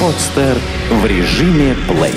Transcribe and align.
Подстер 0.00 0.56
в 0.90 1.06
режиме 1.06 1.76
плей. 1.88 2.14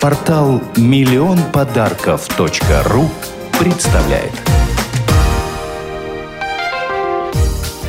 Портал 0.00 0.60
миллион 0.76 1.38
подарков.ру 1.52 3.08
представляет. 3.58 4.32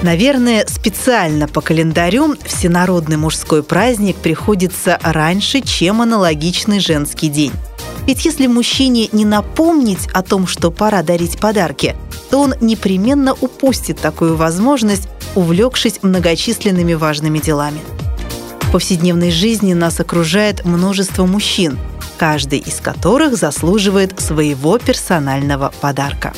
Наверное, 0.02 0.66
специально 0.68 1.48
по 1.48 1.62
календарю 1.62 2.36
всенародный 2.46 3.18
мужской 3.18 3.64
праздник 3.64 4.16
приходится 4.18 4.98
раньше, 5.04 5.62
чем 5.62 6.02
аналогичный 6.02 6.80
женский 6.80 7.30
день. 7.30 7.54
Ведь 8.10 8.26
если 8.26 8.48
мужчине 8.48 9.08
не 9.12 9.24
напомнить 9.24 10.08
о 10.14 10.24
том, 10.24 10.48
что 10.48 10.72
пора 10.72 11.04
дарить 11.04 11.38
подарки, 11.38 11.96
то 12.32 12.42
он 12.42 12.56
непременно 12.60 13.36
упустит 13.36 14.00
такую 14.00 14.36
возможность, 14.36 15.08
увлекшись 15.36 16.00
многочисленными 16.02 16.96
важными 16.96 17.38
делами. 17.38 17.80
В 18.62 18.72
повседневной 18.72 19.30
жизни 19.30 19.74
нас 19.74 20.00
окружает 20.00 20.66
множество 20.66 21.28
мужчин, 21.28 21.78
каждый 22.18 22.58
из 22.58 22.78
которых 22.78 23.38
заслуживает 23.38 24.20
своего 24.20 24.80
персонального 24.80 25.72
подарка. 25.80 26.34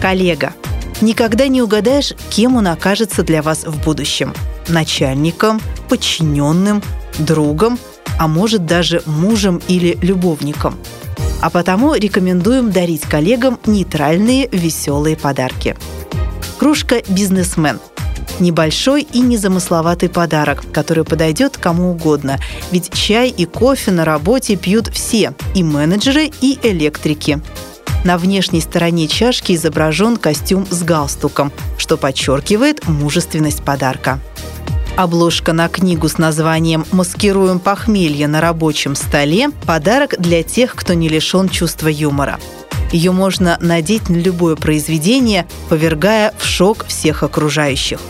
Коллега– 0.00 0.54
Никогда 1.00 1.48
не 1.48 1.60
угадаешь, 1.60 2.14
кем 2.30 2.54
он 2.54 2.68
окажется 2.68 3.24
для 3.24 3.42
вас 3.42 3.64
в 3.64 3.82
будущем. 3.82 4.32
Начальником, 4.68 5.60
подчиненным, 5.88 6.80
другом, 7.18 7.76
а 8.18 8.28
может 8.28 8.66
даже 8.66 9.02
мужем 9.06 9.60
или 9.68 9.98
любовником. 10.02 10.76
А 11.40 11.50
потому 11.50 11.94
рекомендуем 11.94 12.70
дарить 12.70 13.02
коллегам 13.02 13.58
нейтральные 13.66 14.48
веселые 14.52 15.16
подарки. 15.16 15.76
Кружка 16.58 17.02
«Бизнесмен» 17.08 17.80
Небольшой 18.40 19.02
и 19.02 19.20
незамысловатый 19.20 20.08
подарок, 20.08 20.64
который 20.72 21.04
подойдет 21.04 21.56
кому 21.58 21.92
угодно. 21.92 22.38
Ведь 22.70 22.92
чай 22.92 23.28
и 23.28 23.44
кофе 23.44 23.90
на 23.90 24.04
работе 24.04 24.56
пьют 24.56 24.88
все– 24.88 25.34
и 25.54 25.62
менеджеры, 25.62 26.30
и 26.40 26.58
электрики. 26.62 27.40
На 28.04 28.18
внешней 28.18 28.60
стороне 28.60 29.06
чашки 29.06 29.52
изображен 29.52 30.16
костюм 30.16 30.66
с 30.68 30.82
галстуком, 30.82 31.52
что 31.78 31.96
подчеркивает 31.96 32.88
мужественность 32.88 33.62
подарка. 33.62 34.18
Обложка 34.96 35.54
на 35.54 35.68
книгу 35.68 36.06
с 36.08 36.18
названием 36.18 36.84
«Маскируем 36.92 37.60
похмелье 37.60 38.28
на 38.28 38.42
рабочем 38.42 38.94
столе»– 38.94 39.48
подарок 39.66 40.16
для 40.18 40.42
тех, 40.42 40.74
кто 40.74 40.92
не 40.92 41.08
лишен 41.08 41.48
чувства 41.48 41.88
юмора. 41.88 42.38
Ее 42.92 43.10
можно 43.10 43.56
надеть 43.62 44.10
на 44.10 44.16
любое 44.16 44.54
произведение, 44.54 45.46
повергая 45.70 46.34
в 46.36 46.44
шок 46.44 46.84
всех 46.86 47.22
окружающих. 47.22 48.00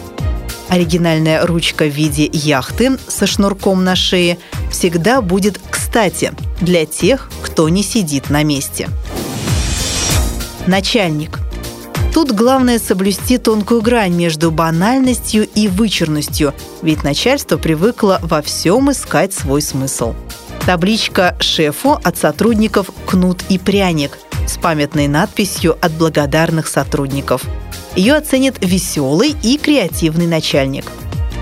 Оригинальная 0.69 1.47
ручка 1.47 1.84
в 1.84 1.94
виде 1.94 2.28
яхты 2.33 2.98
со 3.06 3.28
шнурком 3.28 3.84
на 3.84 3.94
шее 3.94 4.38
всегда 4.70 5.22
будет 5.22 5.60
кстати 5.70 6.33
для 6.60 6.84
тех, 6.84 7.30
кто 7.42 7.69
не 7.69 7.84
сидит 7.84 8.28
на 8.28 8.42
месте. 8.42 8.88
Начальник. 10.66 11.42
Тут 12.13 12.33
главное 12.33 12.79
соблюсти 12.79 13.39
тонкую 13.39 13.81
грань 13.81 14.13
между 14.13 14.51
банальностью 14.51 15.49
и 15.55 15.67
вычурностью, 15.67 16.53
ведь 16.83 17.05
начальство 17.05 17.57
привыкло 17.57 18.19
во 18.23 18.43
всем 18.43 18.91
искать 18.93 19.33
свой 19.33 19.63
смысл. 19.63 20.15
Табличка 20.67 21.35
шефу 21.41 21.99
от 22.05 22.19
сотрудников 22.19 22.91
«Кнут 23.07 23.43
и 23.49 23.59
пряник» 23.59 24.19
с 24.47 24.59
памятной 24.59 25.09
надписью 25.09 25.79
от 25.81 25.93
благодарных 25.93 26.67
сотрудников. 26.67 27.45
Ее 27.97 28.15
оценит 28.15 28.57
веселый 28.61 29.35
и 29.43 29.57
креативный 29.57 30.27
начальник. 30.27 30.85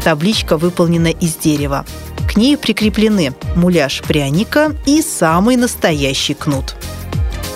Табличка 0.05 0.57
выполнена 0.57 1.09
из 1.09 1.35
дерева. 1.35 1.85
К 2.33 2.37
ней 2.37 2.57
прикреплены 2.57 3.35
муляж 3.57 4.03
пряника 4.03 4.73
и 4.87 5.03
самый 5.03 5.57
настоящий 5.57 6.35
кнут– 6.35 6.77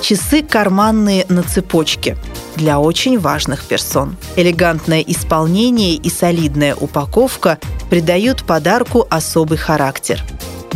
Часы 0.05 0.43
карманные 0.43 1.25
на 1.31 1.43
цепочке 1.43 2.19
для 2.57 2.79
очень 2.79 3.19
важных 3.19 3.65
персон. 3.65 4.17
Элегантное 4.37 5.01
исполнение 5.01 5.95
и 5.95 6.11
солидная 6.11 6.75
упаковка 6.75 7.59
придают 7.91 8.45
подарку 8.45 9.07
особый 9.11 9.59
характер. 9.59 10.23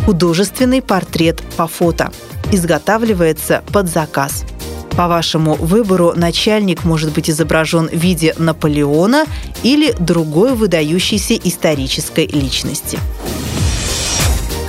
Художественный 0.05 0.81
портрет 0.81 1.41
по 1.57 1.67
фото 1.67 2.11
изготавливается 2.51 3.63
под 3.71 3.89
заказ. 3.89 4.43
По 4.91 5.07
вашему 5.07 5.55
выбору 5.55 6.13
начальник 6.15 6.83
может 6.83 7.13
быть 7.13 7.29
изображен 7.29 7.87
в 7.87 7.93
виде 7.93 8.33
Наполеона 8.37 9.25
или 9.63 9.93
другой 9.99 10.55
выдающейся 10.55 11.35
исторической 11.35 12.27
личности. 12.27 12.99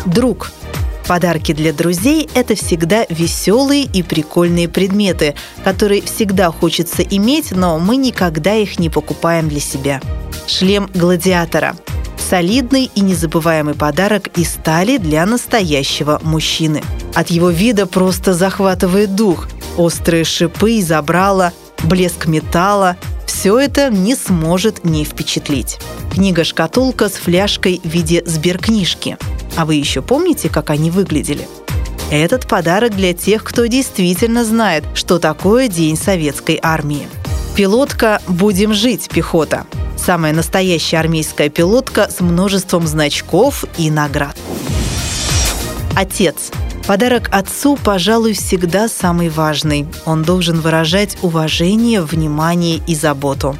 Друг– 0.06 0.52
Подарки 1.10 1.50
для 1.50 1.72
друзей– 1.72 2.30
это 2.34 2.54
всегда 2.54 3.04
веселые 3.08 3.82
и 3.82 4.04
прикольные 4.04 4.68
предметы, 4.68 5.34
которые 5.64 6.02
всегда 6.02 6.52
хочется 6.52 7.02
иметь, 7.02 7.50
но 7.50 7.80
мы 7.80 7.96
никогда 7.96 8.54
их 8.54 8.78
не 8.78 8.90
покупаем 8.90 9.48
для 9.48 9.58
себя. 9.58 10.00
Шлем 10.46 10.88
гладиатора– 10.94 11.74
солидный 12.30 12.88
и 12.94 13.00
незабываемый 13.00 13.74
подарок 13.74 14.28
из 14.38 14.50
стали 14.50 14.98
для 14.98 15.26
настоящего 15.26 16.20
мужчины. 16.22 16.80
От 17.16 17.30
его 17.30 17.50
вида 17.50 17.86
просто 17.86 18.32
захватывает 18.32 19.16
дух. 19.16 19.48
Острые 19.76 20.22
шипы 20.22 20.74
и 20.74 20.80
забрала, 20.80 21.52
блеск 21.82 22.26
металла– 22.26 22.96
все 23.26 23.58
это 23.58 23.90
не 23.90 24.14
сможет 24.14 24.84
не 24.84 25.04
впечатлить. 25.04 25.80
Книга-шкатулка 26.12 27.08
с 27.08 27.14
фляжкой 27.14 27.80
в 27.82 27.88
виде 27.88 28.22
сберкнижки– 28.24 29.18
а 29.56 29.64
вы 29.64 29.74
еще 29.74 30.02
помните, 30.02 30.48
как 30.48 30.70
они 30.70 30.90
выглядели? 30.90 31.48
Этот 32.10 32.48
подарок 32.48 32.96
для 32.96 33.14
тех, 33.14 33.44
кто 33.44 33.66
действительно 33.66 34.44
знает, 34.44 34.84
что 34.94 35.18
такое 35.18 35.68
День 35.68 35.96
Советской 35.96 36.58
Армии. 36.60 37.06
Пилотка 37.54 38.20
«Будем 38.26 38.74
жить, 38.74 39.08
пехота». 39.08 39.64
Самая 39.96 40.32
настоящая 40.32 40.98
армейская 40.98 41.50
пилотка 41.50 42.08
с 42.10 42.20
множеством 42.20 42.86
значков 42.86 43.64
и 43.76 43.90
наград. 43.90 44.36
Отец. 45.94 46.50
Подарок 46.86 47.28
отцу, 47.30 47.76
пожалуй, 47.76 48.32
всегда 48.32 48.88
самый 48.88 49.28
важный. 49.28 49.86
Он 50.06 50.22
должен 50.24 50.60
выражать 50.60 51.18
уважение, 51.22 52.00
внимание 52.00 52.80
и 52.86 52.94
заботу. 52.96 53.56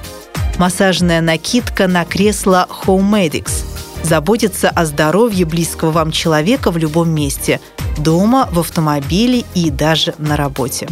Массажная 0.59 1.21
накидка 1.21 1.87
на 1.87 2.05
кресло 2.05 2.67
Homemedics– 2.85 3.67
заботиться 4.03 4.69
о 4.69 4.85
здоровье 4.85 5.45
близкого 5.45 5.91
вам 5.91 6.11
человека 6.11 6.71
в 6.71 6.77
любом 6.77 7.11
месте– 7.11 7.61
дома, 7.99 8.49
в 8.51 8.59
автомобиле 8.59 9.45
и 9.55 9.71
даже 9.71 10.15
на 10.19 10.37
работе. 10.37 10.89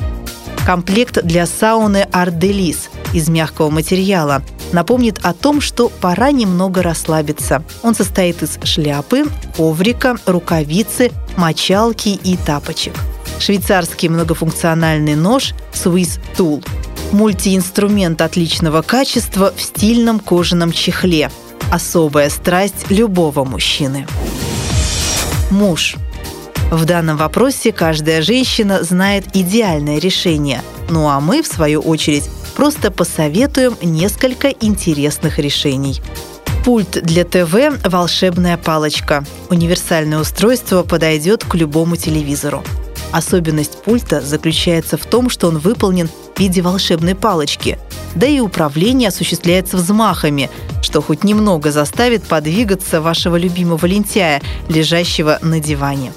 Комплект 0.66 1.22
для 1.22 1.46
сауны 1.46 2.06
«Арделис» 2.12 2.90
из 3.14 3.28
мягкого 3.28 3.70
материала 3.70 4.42
напомнит 4.72 5.18
о 5.22 5.32
том, 5.32 5.62
что 5.62 5.88
пора 5.88 6.30
немного 6.30 6.82
расслабиться. 6.82 7.64
Он 7.82 7.94
состоит 7.94 8.42
из 8.42 8.58
шляпы, 8.64 9.24
коврика, 9.56 10.16
рукавицы, 10.26 11.10
мочалки 11.36 12.10
и 12.10 12.36
тапочек. 12.36 12.92
Швейцарский 13.38 14.10
многофункциональный 14.10 15.14
нож 15.14 15.54
Swiss 15.72 16.20
Tool. 16.36 16.62
Мультиинструмент 17.12 18.20
отличного 18.20 18.82
качества 18.82 19.54
в 19.56 19.62
стильном 19.62 20.20
кожаном 20.20 20.72
чехле– 20.72 21.30
особая 21.70 22.30
страсть 22.30 22.90
любого 22.90 23.44
мужчины. 23.44 24.06
Муж. 25.50 25.96
В 26.70 26.84
данном 26.84 27.16
вопросе 27.16 27.72
каждая 27.72 28.20
женщина 28.20 28.82
знает 28.82 29.24
идеальное 29.34 29.98
решение. 29.98 30.62
Ну 30.90 31.08
а 31.08 31.20
мы, 31.20 31.42
в 31.42 31.46
свою 31.46 31.80
очередь, 31.80 32.28
просто 32.54 32.90
посоветуем 32.90 33.76
несколько 33.80 34.48
интересных 34.48 35.38
решений. 35.38 36.02
Пульт 36.64 37.02
для 37.02 37.24
ТВ– 37.24 37.78
волшебная 37.84 38.58
палочка. 38.58 39.24
Универсальное 39.48 40.18
устройство 40.18 40.82
подойдет 40.82 41.44
к 41.44 41.54
любому 41.54 41.96
телевизору. 41.96 42.62
Особенность 43.12 43.82
пульта 43.82 44.20
заключается 44.20 44.96
в 44.98 45.06
том, 45.06 45.30
что 45.30 45.48
он 45.48 45.58
выполнен 45.58 46.08
в 46.08 46.38
виде 46.38 46.60
волшебной 46.60 47.14
палочки, 47.14 47.78
да 48.14 48.26
и 48.26 48.40
управление 48.40 49.08
осуществляется 49.08 49.76
взмахами, 49.76 50.50
что 50.82 51.00
хоть 51.00 51.24
немного 51.24 51.72
заставит 51.72 52.24
подвигаться 52.24 53.00
вашего 53.00 53.36
любимого 53.36 53.84
лентяя, 53.86 54.42
лежащего 54.68 55.38
на 55.42 55.60
диване. 55.60 56.12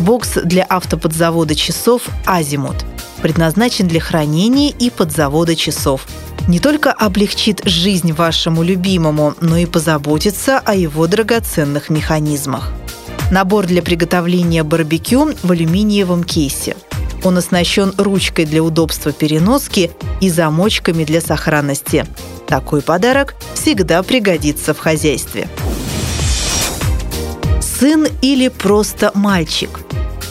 Бокс 0.00 0.38
для 0.42 0.64
автоподзавода 0.68 1.54
часов 1.54 2.08
«Азимут» 2.24 2.84
предназначен 3.20 3.86
для 3.86 4.00
хранения 4.00 4.70
и 4.70 4.88
подзавода 4.88 5.54
часов. 5.54 6.06
Не 6.48 6.58
только 6.58 6.90
облегчит 6.90 7.60
жизнь 7.64 8.12
вашему 8.12 8.62
любимому, 8.62 9.34
но 9.42 9.58
и 9.58 9.66
позаботится 9.66 10.58
о 10.58 10.74
его 10.74 11.06
драгоценных 11.06 11.90
механизмах. 11.90 12.72
Набор 13.30 13.66
для 13.66 13.80
приготовления 13.80 14.64
барбекю 14.64 15.34
в 15.42 15.52
алюминиевом 15.52 16.24
кейсе. 16.24 16.76
Он 17.22 17.38
оснащен 17.38 17.94
ручкой 17.96 18.44
для 18.44 18.62
удобства 18.62 19.12
переноски 19.12 19.92
и 20.20 20.28
замочками 20.28 21.04
для 21.04 21.20
сохранности. 21.20 22.06
Такой 22.48 22.82
подарок 22.82 23.36
всегда 23.54 24.02
пригодится 24.02 24.74
в 24.74 24.78
хозяйстве. 24.78 25.48
Сын 27.60 28.06
или 28.20 28.48
просто 28.48 29.12
мальчик. 29.14 29.80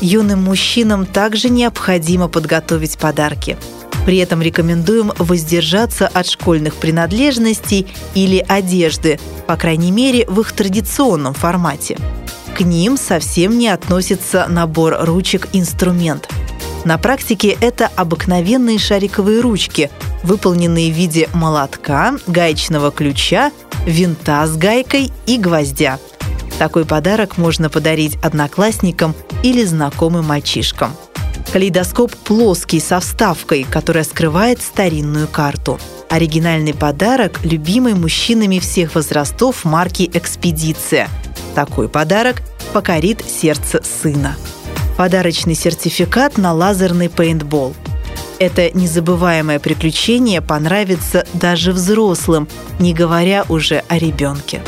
Юным 0.02 0.44
мужчинам 0.44 1.06
также 1.06 1.50
необходимо 1.50 2.28
подготовить 2.28 2.98
подарки. 2.98 3.58
При 4.06 4.18
этом 4.18 4.42
рекомендуем 4.42 5.14
воздержаться 5.18 6.08
от 6.08 6.28
школьных 6.28 6.76
принадлежностей 6.76 7.88
или 8.14 8.44
одежды, 8.48 9.20
по 9.48 9.56
крайней 9.56 9.92
мере, 9.92 10.26
в 10.28 10.42
их 10.42 10.52
традиционном 10.52 11.34
формате. 11.34 11.98
К 12.60 12.62
ним 12.64 12.98
совсем 12.98 13.58
не 13.58 13.70
относится 13.70 14.46
набор 14.50 14.98
ручек-инструмент. 15.00 16.28
На 16.84 16.98
практике 16.98 17.58
это 17.62 17.90
обыкновенные 17.96 18.78
шариковые 18.78 19.40
ручки, 19.40 19.90
выполненные 20.24 20.92
в 20.92 20.94
виде 20.94 21.30
молотка, 21.34 22.18
гаечного 22.28 22.92
ключа, 22.92 23.54
винта 23.86 24.46
с 24.46 24.58
гайкой 24.58 25.14
и 25.26 25.38
гвоздя. 25.38 26.00
Такой 26.58 26.84
подарок 26.84 27.38
можно 27.38 27.70
подарить 27.70 28.18
одноклассникам 28.22 29.16
или 29.42 29.64
знакомым 29.64 30.26
мальчишкам. 30.26 30.92
Калейдоскоп 31.54 32.14
плоский 32.14 32.82
со 32.82 33.00
вставкой, 33.00 33.64
которая 33.64 34.04
скрывает 34.04 34.62
старинную 34.62 35.30
карту. 35.30 35.80
Оригинальный 36.10 36.74
подарок 36.74 37.40
любимый 37.46 37.94
мужчинами 37.94 38.60
всех 38.60 38.96
возрастов 38.96 39.64
марки 39.64 40.12
«Экспедиция». 40.14 41.08
Такой 41.56 41.88
подарок 41.90 42.42
покорит 42.74 43.24
сердце 43.26 43.82
сына. 43.84 44.36
Подарочный 44.98 45.56
сертификат 45.56 46.38
на 46.38 46.54
лазерный 46.54 47.10
пейнтбол. 47.10 47.74
Это 48.40 48.72
незабываемое 48.72 49.60
приключение 49.60 50.42
понравится 50.42 51.26
даже 51.34 51.74
взрослым, 51.74 52.48
не 52.80 52.94
говоря 52.94 53.46
уже 53.50 53.84
о 53.88 53.98
ребенке. 53.98 54.62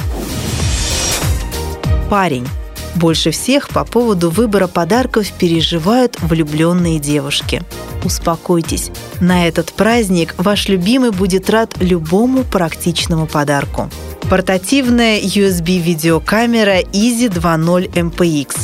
Парень. 2.10 2.48
Больше 2.96 3.32
всех 3.32 3.70
по 3.70 3.86
поводу 3.86 4.30
выбора 4.30 4.68
подарков 4.68 5.32
переживают 5.32 6.18
влюбленные 6.22 7.00
девушки. 7.00 7.64
Успокойтесь, 8.04 8.92
на 9.20 9.48
этот 9.48 9.74
праздник 9.74 10.34
ваш 10.38 10.68
любимый 10.68 11.12
будет 11.12 11.50
рад 11.50 11.76
любому 11.80 12.44
практичному 12.44 13.28
подарку. 13.28 13.90
Портативная 14.30 15.20
USB-видеокамера 15.20 16.82
Easy 16.92 17.30
2.0 17.30 17.92
MPX. 17.92 18.56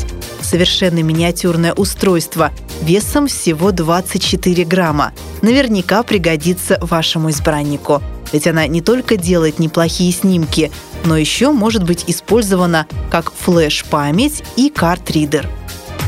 Совершенно 0.42 1.04
миниатюрное 1.04 1.74
устройство 1.74 2.52
весом 2.82 3.28
всего 3.28 3.72
24 3.72 4.64
грамма. 4.64 5.12
Наверняка 5.42 6.04
пригодится 6.04 6.78
вашему 6.82 7.32
избраннику. 7.32 8.02
Ведь 8.32 8.48
она 8.48 8.66
не 8.68 8.82
только 8.82 9.18
делает 9.18 9.60
неплохие 9.60 10.12
снимки, 10.12 10.72
но 11.06 11.18
еще 11.18 11.52
может 11.52 11.84
быть 11.84 12.06
использована 12.08 12.88
как 13.12 13.32
флеш-память 13.32 14.44
и 14.56 14.70
карт-ридер. 14.70 15.48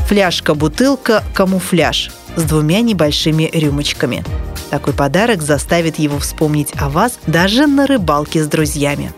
Фляжка-бутылка 0.08 1.22
«Камуфляж» 1.34 2.10
с 2.40 2.44
двумя 2.44 2.80
небольшими 2.80 3.48
рюмочками. 3.52 4.24
Такой 4.70 4.94
подарок 4.94 5.42
заставит 5.42 5.98
его 5.98 6.18
вспомнить 6.18 6.72
о 6.78 6.88
вас 6.88 7.18
даже 7.26 7.66
на 7.66 7.86
рыбалке 7.86 8.42
с 8.42 8.46
друзьями. 8.46 9.12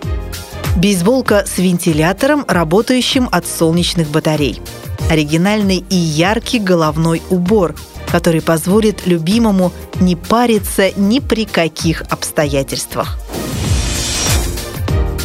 Бейсболка 0.76 1.44
с 1.46 1.58
вентилятором, 1.58 2.44
работающим 2.48 3.28
от 3.30 3.46
солнечных 3.46 4.08
батарей. 4.08 4.60
Оригинальный 5.10 5.84
и 5.88 5.94
яркий 5.94 6.58
головной 6.58 7.22
убор, 7.30 7.74
который 8.10 8.40
позволит 8.40 9.06
любимому 9.06 9.72
не 10.00 10.16
париться 10.16 10.90
ни 10.96 11.18
при 11.18 11.44
каких 11.44 12.02
обстоятельствах. 12.10 13.18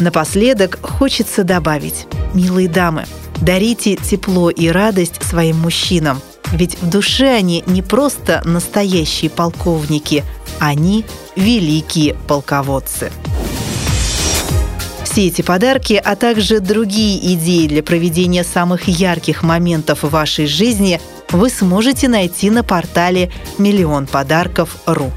Напоследок 0.00 0.78
хочется 0.82 1.42
добавить, 1.42 2.06
милые 2.34 2.68
дамы, 2.68 3.04
дарите 3.40 3.96
тепло 3.96 4.50
и 4.50 4.68
радость 4.68 5.22
своим 5.22 5.58
мужчинам, 5.58 6.20
ведь 6.52 6.80
в 6.80 6.88
душе 6.88 7.30
они 7.34 7.62
не 7.66 7.82
просто 7.82 8.42
настоящие 8.44 9.30
полковники, 9.30 10.24
они 10.58 11.04
великие 11.36 12.14
полководцы. 12.14 13.12
Все 15.04 15.26
эти 15.26 15.42
подарки, 15.42 16.00
а 16.02 16.16
также 16.16 16.60
другие 16.60 17.34
идеи 17.34 17.66
для 17.66 17.82
проведения 17.82 18.44
самых 18.44 18.88
ярких 18.88 19.42
моментов 19.42 20.02
вашей 20.02 20.46
жизни 20.46 21.00
вы 21.30 21.50
сможете 21.50 22.08
найти 22.08 22.50
на 22.50 22.62
портале 22.62 23.30
«Миллион 23.58 24.06
подарков.ру». 24.06 25.10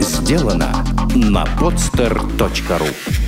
Сделано 0.00 0.84
на 1.14 1.44
podster.ru 1.58 3.27